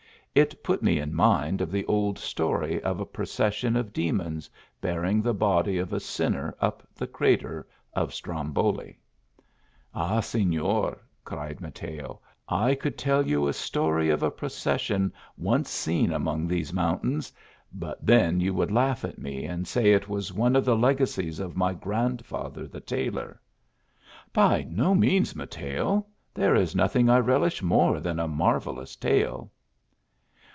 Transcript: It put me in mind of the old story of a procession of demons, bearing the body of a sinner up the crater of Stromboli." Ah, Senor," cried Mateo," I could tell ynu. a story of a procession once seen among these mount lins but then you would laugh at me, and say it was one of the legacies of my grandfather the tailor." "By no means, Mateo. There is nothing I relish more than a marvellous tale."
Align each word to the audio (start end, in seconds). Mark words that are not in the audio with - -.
It 0.33 0.63
put 0.63 0.81
me 0.81 0.97
in 0.97 1.13
mind 1.13 1.59
of 1.59 1.73
the 1.73 1.83
old 1.87 2.17
story 2.17 2.81
of 2.83 3.01
a 3.01 3.05
procession 3.05 3.75
of 3.75 3.91
demons, 3.91 4.49
bearing 4.79 5.21
the 5.21 5.33
body 5.33 5.77
of 5.77 5.91
a 5.91 5.99
sinner 5.99 6.55
up 6.61 6.87
the 6.95 7.05
crater 7.05 7.67
of 7.93 8.13
Stromboli." 8.13 8.97
Ah, 9.93 10.21
Senor," 10.21 11.01
cried 11.25 11.59
Mateo," 11.59 12.21
I 12.69 12.75
could 12.75 12.97
tell 12.97 13.25
ynu. 13.25 13.49
a 13.49 13.51
story 13.51 14.09
of 14.09 14.23
a 14.23 14.31
procession 14.31 15.11
once 15.35 15.69
seen 15.69 16.13
among 16.13 16.47
these 16.47 16.71
mount 16.71 17.03
lins 17.03 17.33
but 17.73 17.97
then 18.05 18.39
you 18.39 18.53
would 18.53 18.71
laugh 18.71 19.03
at 19.03 19.19
me, 19.19 19.43
and 19.43 19.67
say 19.67 19.91
it 19.91 20.07
was 20.07 20.31
one 20.31 20.55
of 20.55 20.63
the 20.63 20.77
legacies 20.77 21.41
of 21.41 21.57
my 21.57 21.73
grandfather 21.73 22.67
the 22.67 22.79
tailor." 22.79 23.41
"By 24.31 24.63
no 24.69 24.95
means, 24.95 25.35
Mateo. 25.35 26.05
There 26.33 26.55
is 26.55 26.73
nothing 26.73 27.09
I 27.09 27.17
relish 27.19 27.61
more 27.61 27.99
than 27.99 28.17
a 28.17 28.29
marvellous 28.29 28.95
tale." 28.95 29.51